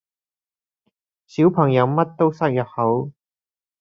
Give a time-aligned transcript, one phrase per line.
[1.27, 3.11] 小朋友乜都塞入口